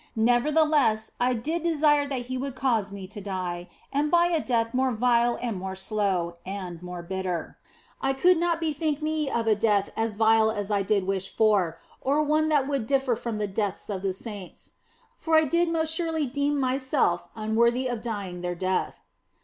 [0.15, 4.73] Nevertheless, I did desire that He would cause me to die, and by a death
[4.73, 7.59] more vile and more slow, and more bitter.
[8.01, 11.79] I could not bethink me of a death as vile as I did wish for,
[12.01, 14.71] or one that would differ from the deaths of the saints
[15.15, 19.01] for I did most surely deem myself unworthy of dying their death.